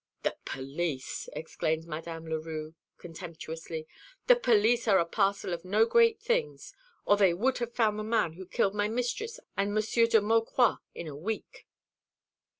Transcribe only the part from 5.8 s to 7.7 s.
great things, or they would